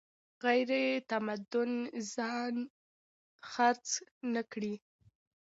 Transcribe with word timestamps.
غیرتمند 0.43 1.53
ځان 2.13 2.55
خرڅ 3.49 3.87
نه 4.33 4.41
کړي 4.51 4.73